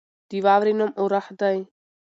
د 0.29 0.31
واورې 0.45 0.73
نوم 0.79 0.91
اورښت 0.99 1.31
دی. 1.41 1.57